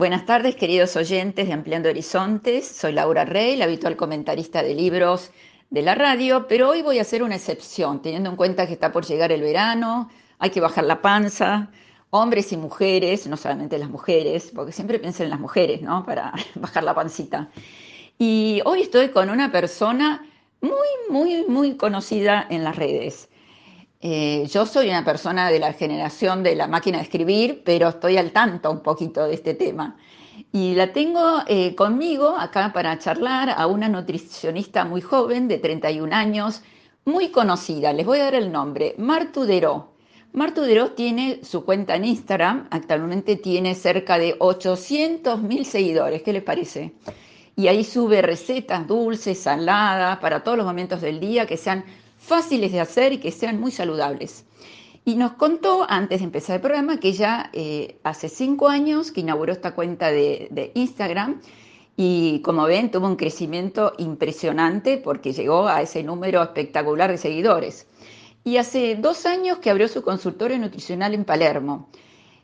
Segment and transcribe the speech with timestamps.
[0.00, 2.66] Buenas tardes, queridos oyentes de Ampliando Horizontes.
[2.66, 5.30] Soy Laura Rey, la habitual comentarista de libros
[5.68, 8.92] de la radio, pero hoy voy a hacer una excepción, teniendo en cuenta que está
[8.92, 10.08] por llegar el verano,
[10.38, 11.68] hay que bajar la panza,
[12.08, 16.02] hombres y mujeres, no solamente las mujeres, porque siempre pienso en las mujeres, ¿no?
[16.06, 17.50] Para bajar la pancita.
[18.16, 20.26] Y hoy estoy con una persona
[20.62, 23.28] muy, muy, muy conocida en las redes.
[24.02, 28.16] Eh, yo soy una persona de la generación de la máquina de escribir, pero estoy
[28.16, 29.96] al tanto un poquito de este tema.
[30.52, 36.14] Y la tengo eh, conmigo acá para charlar a una nutricionista muy joven, de 31
[36.14, 36.62] años,
[37.04, 37.92] muy conocida.
[37.92, 39.92] Les voy a dar el nombre, Martu Deró.
[40.32, 46.22] Martu Deró tiene su cuenta en Instagram, actualmente tiene cerca de 800 mil seguidores.
[46.22, 46.94] ¿Qué les parece?
[47.54, 51.84] Y ahí sube recetas dulces, saladas, para todos los momentos del día que sean
[52.20, 54.44] fáciles de hacer y que sean muy saludables.
[55.04, 59.22] Y nos contó antes de empezar el programa que ya eh, hace cinco años que
[59.22, 61.40] inauguró esta cuenta de, de, Instagram
[61.96, 67.86] y como ven tuvo un crecimiento impresionante porque llegó a ese número espectacular de seguidores.
[68.44, 71.88] Y hace dos años que abrió su consultorio nutricional en Palermo.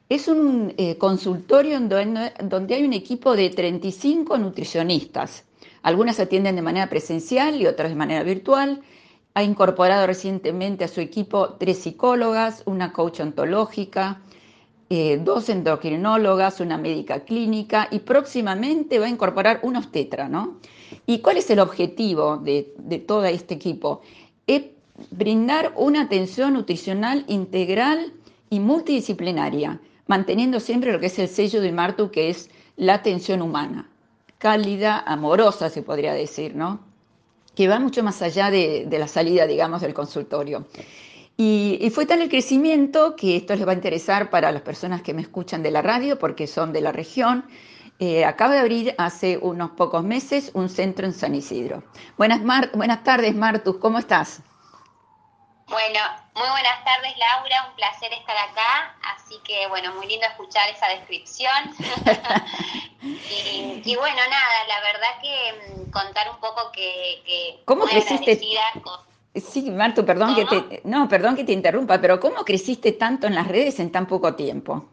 [0.09, 5.45] Es un eh, consultorio donde, donde hay un equipo de 35 nutricionistas.
[5.83, 8.83] Algunas atienden de manera presencial y otras de manera virtual
[9.37, 14.23] ha incorporado recientemente a su equipo tres psicólogas, una coach ontológica,
[14.89, 20.57] eh, dos endocrinólogas, una médica clínica y próximamente va a incorporar un obstetra, ¿no?
[21.05, 22.63] ¿Y cuál es el objetivo de,
[23.07, 24.01] todo este equipo?
[24.47, 24.63] Es
[25.11, 28.15] brindar una atención nutricional integral
[28.49, 33.43] y multidisciplinaria, manteniendo siempre lo que es el sello de Martu, que es la atención
[33.43, 33.91] humana,
[34.39, 36.96] cálida, amorosa, se podría decir, ¿no?
[37.57, 40.67] Que va mucho más allá de, la salida, digamos, del consultorio.
[41.39, 45.15] Y, fue tal el crecimiento que esto les va a interesar para las personas que
[45.15, 47.47] me escuchan de la radio, porque son de la región.
[47.99, 51.83] Eh, acaba de abrir hace unos pocos meses un centro en San Isidro.
[52.19, 52.41] Buenas,
[52.75, 54.43] buenas tardes, Martus, ¿cómo estás?
[55.69, 55.99] Bueno,
[56.35, 60.87] muy buenas tardes Laura, un placer estar acá, así que bueno, muy lindo escuchar esa
[60.89, 61.75] descripción.
[63.03, 67.61] y, bueno, nada, la verdad que mm, contar un poco que...
[67.65, 68.41] ¿Cómo creciste?
[69.35, 73.35] Sí, Martu, perdón que te, no, perdón que te interrumpa, pero ¿cómo creciste tanto en
[73.35, 74.89] las redes en tan poco tiempo?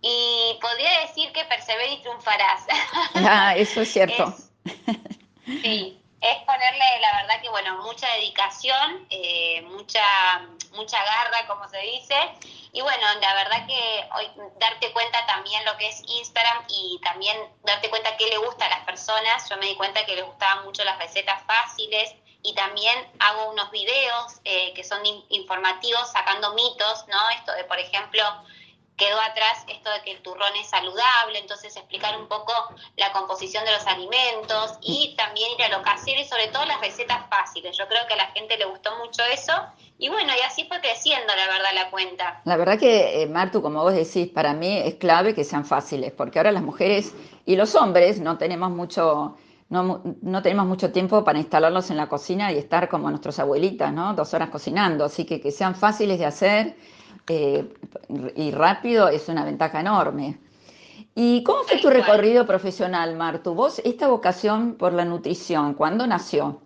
[0.00, 2.66] Y podría decir que perseverar y triunfarás.
[3.14, 4.34] Ah, eso es cierto.
[5.44, 10.02] sí, es ponerle, la verdad que, bueno, mucha dedicación, eh, mucha,
[10.72, 12.16] mucha garra, como se dice.
[12.72, 17.36] Y bueno, la verdad que hoy darte cuenta también lo que es Instagram y también
[17.62, 19.48] darte cuenta qué le gusta a las personas.
[19.48, 23.70] Yo me di cuenta que les gustaban mucho las recetas fáciles y también hago unos
[23.70, 27.30] videos eh, que son informativos sacando mitos, ¿no?
[27.30, 28.22] Esto de, por ejemplo,
[28.98, 32.52] quedó atrás esto de que el turrón es saludable, entonces explicar un poco
[32.96, 36.80] la composición de los alimentos y también ir a lo casero y sobre todo las
[36.80, 37.78] recetas fáciles.
[37.78, 39.52] Yo creo que a la gente le gustó mucho eso
[39.98, 42.42] y bueno, y así fue creciendo la verdad la cuenta.
[42.44, 46.12] La verdad que, eh, Martu, como vos decís, para mí es clave que sean fáciles,
[46.12, 47.14] porque ahora las mujeres
[47.46, 49.36] y los hombres no tenemos mucho...
[49.70, 53.92] No, no, tenemos mucho tiempo para instalarlos en la cocina y estar como nuestras abuelitas,
[53.92, 54.14] ¿no?
[54.14, 56.76] Dos horas cocinando, así que que sean fáciles de hacer
[57.28, 57.64] eh,
[58.36, 60.38] y rápido es una ventaja enorme.
[61.14, 63.54] ¿Y cómo fue tu recorrido profesional, Martu?
[63.54, 66.62] Vos, esta vocación por la nutrición, ¿cuándo nació?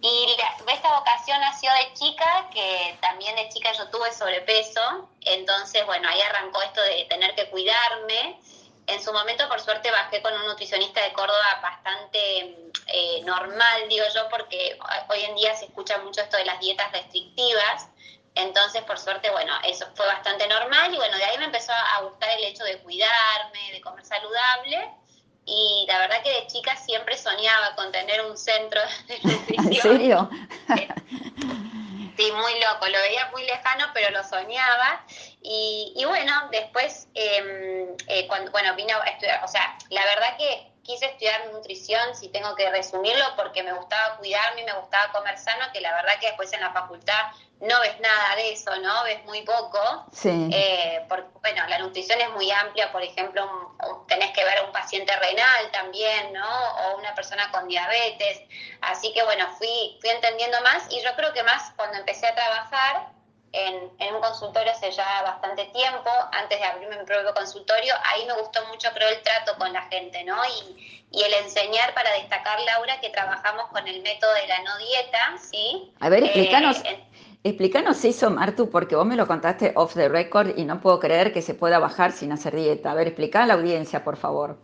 [0.00, 0.26] Y
[0.72, 6.20] esta vocación nació de chica, que también de chica yo tuve sobrepeso, entonces, bueno, ahí
[6.20, 8.40] arrancó esto de tener que cuidarme.
[8.88, 14.04] En su momento, por suerte, bajé con un nutricionista de Córdoba bastante eh, normal, digo
[14.12, 14.76] yo, porque
[15.08, 17.88] hoy en día se escucha mucho esto de las dietas restrictivas.
[18.34, 22.00] Entonces, por suerte, bueno, eso fue bastante normal y bueno, de ahí me empezó a
[22.02, 24.90] gustar el hecho de cuidarme, de comer saludable
[25.44, 29.66] y la verdad que de chica siempre soñaba con tener un centro de nutrición.
[29.66, 30.30] ¿En serio?
[32.16, 35.04] Sí, muy loco, lo veía muy lejano, pero lo soñaba.
[35.40, 40.36] Y, y bueno, después, eh, eh, cuando, bueno, vino a estudiar, o sea, la verdad
[40.36, 45.12] que quise estudiar nutrición, si tengo que resumirlo, porque me gustaba cuidarme y me gustaba
[45.12, 47.30] comer sano, que la verdad que después en la facultad
[47.60, 49.04] no ves nada de eso, ¿no?
[49.04, 50.06] Ves muy poco.
[50.12, 50.50] Sí.
[50.52, 53.76] Eh, porque, bueno, la nutrición es muy amplia, por ejemplo,
[54.08, 56.48] tenés que ver a un paciente renal también, ¿no?
[56.48, 58.40] O una persona con diabetes.
[58.80, 62.34] Así que, bueno, fui, fui entendiendo más y yo creo que más cuando empecé a
[62.34, 63.11] trabajar,
[63.52, 68.34] en, un consultorio hace ya bastante tiempo, antes de abrirme mi propio consultorio, ahí me
[68.34, 70.36] gustó mucho, creo, el trato con la gente, ¿no?
[70.44, 74.78] Y, y el enseñar para destacar, Laura, que trabajamos con el método de la no
[74.78, 75.92] dieta, ¿sí?
[76.00, 76.82] A ver, explícanos,
[77.44, 81.32] Explícanos eso, Martu, porque vos me lo contaste off the record y no puedo creer
[81.32, 82.92] que se pueda bajar sin hacer dieta.
[82.92, 84.60] A ver, explica a la audiencia, por favor.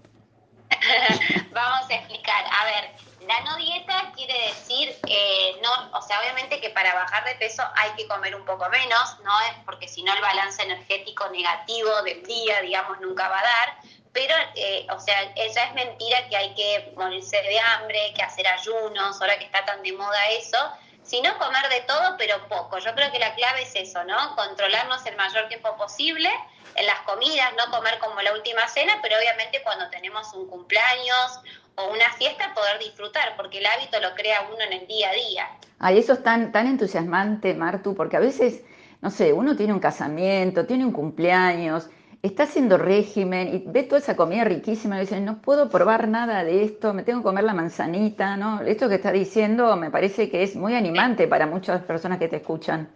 [1.52, 2.44] Vamos a explicar.
[2.46, 7.24] A ver, la no dieta quiere decir, eh, no, o sea, obviamente que para bajar
[7.26, 9.32] de peso hay que comer un poco menos, no
[9.66, 13.76] porque si no el balance energético negativo del día, digamos, nunca va a dar,
[14.14, 18.48] pero, eh, o sea, ella es mentira que hay que morirse de hambre, que hacer
[18.48, 20.58] ayunos, ahora que está tan de moda eso,
[21.04, 22.78] sino comer de todo, pero poco.
[22.78, 24.36] Yo creo que la clave es eso, ¿no?
[24.36, 26.30] Controlarnos el mayor tiempo posible
[26.74, 31.40] en las comidas, no comer como la última cena, pero obviamente cuando tenemos un cumpleaños
[31.78, 35.12] o una fiesta poder disfrutar, porque el hábito lo crea uno en el día a
[35.12, 35.48] día.
[35.78, 38.64] Ay, eso es tan, tan entusiasmante, Martu, porque a veces,
[39.00, 41.88] no sé, uno tiene un casamiento, tiene un cumpleaños,
[42.22, 46.42] está haciendo régimen y ve toda esa comida riquísima y dice, no puedo probar nada
[46.44, 48.60] de esto, me tengo que comer la manzanita, ¿no?
[48.62, 52.36] Esto que está diciendo me parece que es muy animante para muchas personas que te
[52.36, 52.90] escuchan.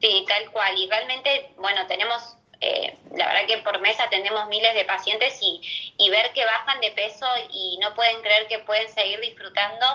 [0.00, 0.74] Sí, tal cual.
[0.76, 5.60] Y realmente, bueno, tenemos, eh, la verdad que por mes atendemos miles de pacientes y,
[5.98, 9.86] y ver que bajan de peso y no pueden creer que pueden seguir disfrutando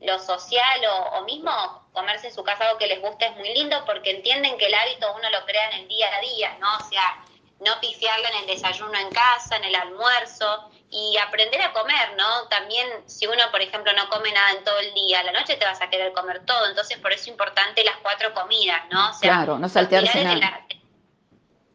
[0.00, 1.52] lo social o, o, mismo
[1.92, 4.74] comerse en su casa algo que les guste es muy lindo porque entienden que el
[4.74, 6.76] hábito uno lo crea en el día a día, ¿no?
[6.76, 7.22] O sea,
[7.60, 12.48] no pifiarla en el desayuno en casa, en el almuerzo y aprender a comer, ¿no?
[12.48, 15.56] También si uno, por ejemplo, no come nada en todo el día, a la noche
[15.56, 19.10] te vas a querer comer todo, entonces por eso es importante las cuatro comidas, ¿no?
[19.20, 20.66] claro, no saltearse nada.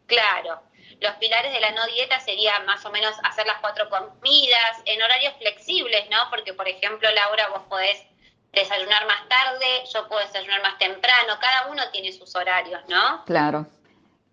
[0.10, 0.62] Claro,
[1.00, 5.02] los pilares de la no dieta sería más o menos hacer las cuatro comidas en
[5.02, 6.18] horarios flexibles, ¿no?
[6.30, 8.04] Porque, por ejemplo, Laura, vos podés
[8.52, 13.24] desayunar más tarde, yo puedo desayunar más temprano, cada uno tiene sus horarios, ¿no?
[13.26, 13.68] Claro.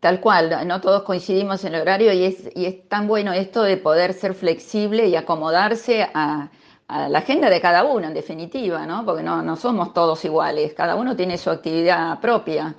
[0.01, 3.63] Tal cual, no todos coincidimos en el horario y es, y es tan bueno esto
[3.63, 6.49] de poder ser flexible y acomodarse a,
[6.89, 9.05] la agenda de cada uno, en definitiva, ¿no?
[9.05, 12.77] Porque no, no somos todos iguales, cada uno tiene su actividad propia.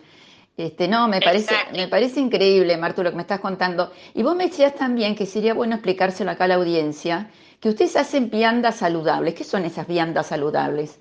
[0.58, 3.94] Este, no, me parece, me parece increíble, Martu, lo que me estás contando.
[4.16, 7.30] Y vos me decías también que sería bueno explicárselo acá a la audiencia,
[7.62, 9.36] que ustedes hacen viandas saludables.
[9.36, 11.00] ¿Qué son esas viandas saludables?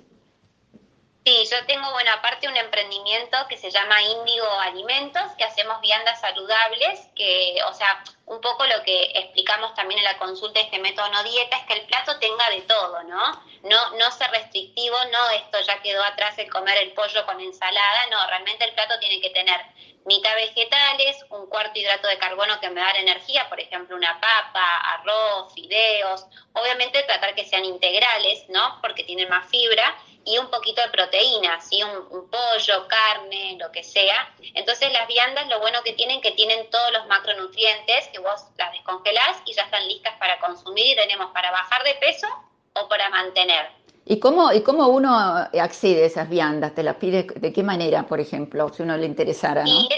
[1.24, 6.20] Sí, yo tengo, bueno, aparte un emprendimiento que se llama Índigo Alimentos, que hacemos viandas
[6.20, 10.80] saludables, que, o sea, un poco lo que explicamos también en la consulta de este
[10.80, 13.44] método no dieta es que el plato tenga de todo, ¿no?
[13.62, 18.06] No, no ser restrictivo, no esto ya quedó atrás el comer el pollo con ensalada,
[18.10, 19.60] no, realmente el plato tiene que tener
[20.06, 24.76] mitad vegetales, un cuarto hidrato de carbono que me da energía, por ejemplo, una papa,
[24.94, 28.80] arroz, fideos, obviamente tratar que sean integrales, ¿no?
[28.82, 29.96] Porque tienen más fibra
[30.26, 31.80] y un poquito de proteína, ¿sí?
[31.82, 34.34] Un, pollo, carne, lo que sea.
[34.54, 38.72] Entonces las viandas lo bueno que tienen que tienen todos los macronutrientes que vos las
[38.72, 42.26] descongelás y ya están listas para consumir y tenemos para bajar de peso
[42.74, 43.70] o para mantener.
[44.04, 46.74] ¿Y cómo, ¿Y cómo uno accede a esas viandas?
[46.74, 49.62] ¿Te las pide de qué manera, por ejemplo, si uno le interesara?
[49.62, 49.88] ¿no?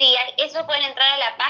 [0.00, 1.49] Sí, eso pueden entrar a la página,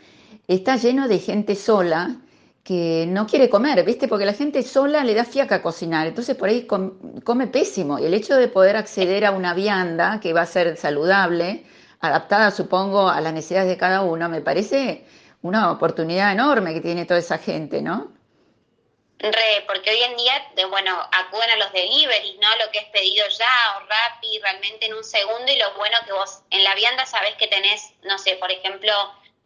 [0.48, 2.16] está lleno de gente sola
[2.64, 4.08] que no quiere comer, ¿viste?
[4.08, 7.98] Porque la gente sola le da fiaca a cocinar, entonces por ahí come pésimo.
[7.98, 11.64] Y el hecho de poder acceder a una vianda que va a ser saludable,
[12.00, 15.04] adaptada, supongo, a las necesidades de cada uno, me parece
[15.42, 18.15] una oportunidad enorme que tiene toda esa gente, ¿no?
[19.18, 22.48] Re, porque hoy en día, de, bueno, acuden a los deliveries, ¿no?
[22.62, 26.12] Lo que es pedido ya o Rappi, realmente en un segundo y lo bueno que
[26.12, 28.92] vos en la vianda sabés que tenés, no sé, por ejemplo,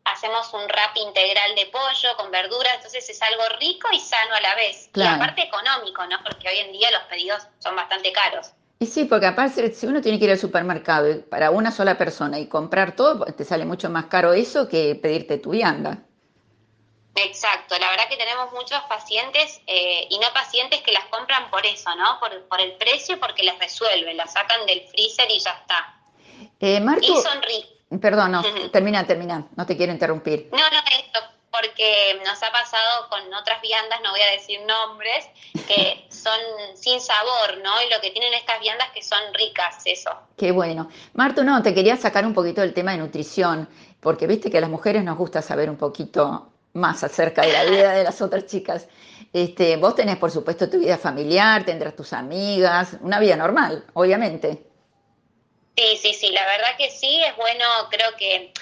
[0.04, 4.40] hacemos un wrap integral de pollo con verduras, entonces es algo rico y sano a
[4.40, 4.90] la vez.
[4.94, 6.22] Y aparte económico, ¿no?
[6.24, 8.52] Porque hoy en día los pedidos son bastante caros.
[8.80, 12.38] Y sí, porque aparte si uno tiene que ir al supermercado para una sola persona
[12.38, 15.98] y comprar todo, te sale mucho más caro eso que pedirte tu vianda.
[17.14, 21.66] Exacto, la verdad que tenemos muchos pacientes eh, y no pacientes que las compran por
[21.66, 22.20] eso, ¿no?
[22.20, 25.96] Por, por el precio, porque les resuelven, las sacan del freezer y ya está.
[26.60, 30.48] Eh, y son Perdón, no, termina, termina, no te quiero interrumpir.
[30.52, 31.18] No, no, esto,
[31.50, 35.28] porque nos ha pasado con otras viandas, no voy a decir nombres,
[35.66, 36.38] que son
[36.74, 37.82] sin sabor, ¿no?
[37.82, 40.10] Y lo que tienen estas viandas que son ricas, eso.
[40.36, 40.88] Qué bueno.
[41.14, 44.60] Marto, no, te quería sacar un poquito del tema de nutrición, porque viste que a
[44.60, 48.46] las mujeres nos gusta saber un poquito más acerca de la vida de las otras
[48.46, 48.88] chicas.
[49.32, 54.64] Este, vos tenés, por supuesto, tu vida familiar, tendrás tus amigas, una vida normal, obviamente.
[55.76, 58.52] Sí, sí, sí, la verdad que sí, es bueno, creo que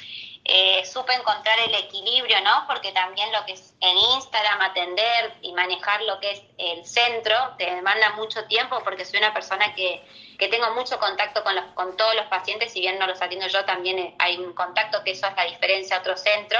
[0.50, 2.64] eh, supe encontrar el equilibrio, ¿no?
[2.66, 7.34] Porque también lo que es en Instagram atender y manejar lo que es el centro
[7.58, 10.02] te demanda mucho tiempo porque soy una persona que,
[10.38, 13.46] que tengo mucho contacto con, los, con todos los pacientes, si bien no los atiendo
[13.46, 16.58] yo, también hay un contacto que eso es la diferencia a otro centro.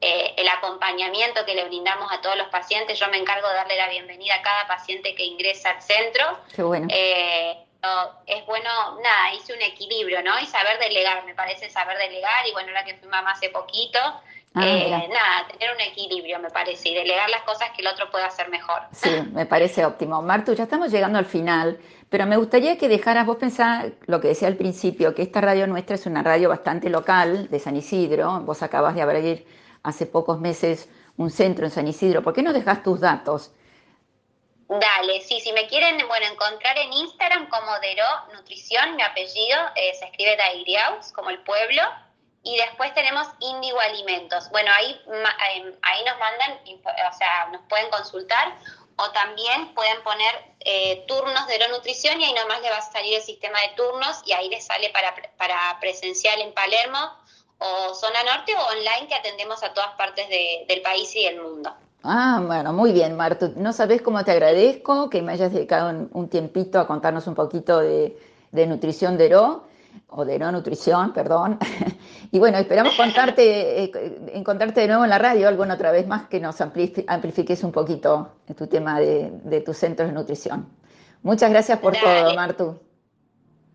[0.00, 3.76] Eh, el acompañamiento que le brindamos a todos los pacientes, yo me encargo de darle
[3.76, 6.38] la bienvenida a cada paciente que ingresa al centro.
[6.54, 6.88] Qué bueno.
[6.90, 7.64] Eh,
[8.26, 8.70] es bueno,
[9.02, 10.38] nada, hice un equilibrio, ¿no?
[10.40, 13.98] Y saber delegar, me parece saber delegar, y bueno, la que fui mamá hace poquito,
[14.54, 18.10] ah, eh, nada, tener un equilibrio, me parece, y delegar las cosas que el otro
[18.10, 18.82] pueda hacer mejor.
[18.92, 20.22] Sí, me parece óptimo.
[20.22, 24.28] Martu, ya estamos llegando al final, pero me gustaría que dejaras, vos pensar lo que
[24.28, 28.40] decía al principio, que esta radio nuestra es una radio bastante local de San Isidro,
[28.40, 29.46] vos acabas de abrir
[29.84, 33.52] hace pocos meses un centro en San Isidro, ¿por qué no dejas tus datos?
[34.68, 39.94] Dale, sí, si me quieren, bueno, encontrar en Instagram como Dero Nutrición, mi apellido eh,
[39.98, 41.82] se escribe Dairiaus, como el pueblo,
[42.42, 44.50] y después tenemos Indigo Alimentos.
[44.50, 45.00] Bueno, ahí,
[45.54, 48.58] em, ahí nos mandan, o sea, nos pueden consultar,
[48.96, 53.14] o también pueden poner eh, turnos de Nutrición y ahí nomás le va a salir
[53.16, 56.98] el sistema de turnos y ahí les sale para, para presencial en Palermo
[57.58, 61.70] o zona norte o online que atendemos a todas partes del país y del mundo.
[62.02, 63.54] Ah, bueno, muy bien, Martu.
[63.56, 67.80] No sabes cómo te agradezco que me hayas dedicado un, tiempito a contarnos un poquito
[67.80, 68.16] de,
[68.52, 69.64] nutrición de RO,
[70.08, 71.58] o de no nutrición, perdón.
[72.30, 76.28] y bueno, esperamos contarte, eh, encontrarte de nuevo en la radio alguna otra vez más
[76.28, 80.68] que nos amplifiques un poquito tu tema de, de tus centros de nutrición.
[81.22, 82.78] Muchas gracias por todo, Martu.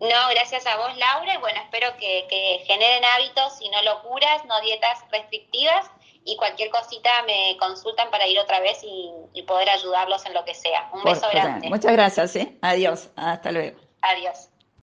[0.00, 1.34] No, gracias a vos, Laura.
[1.34, 5.90] Y bueno, espero que, que generen hábitos y no locuras, no dietas restrictivas
[6.24, 10.54] y cualquier cosita me consultan para ir otra vez y, poder ayudarlos en lo que
[10.54, 10.90] sea.
[10.92, 11.68] Un beso grande.
[11.68, 12.56] Muchas gracias, ¿eh?
[12.62, 13.80] Adiós, hasta luego.
[14.02, 14.49] Adiós.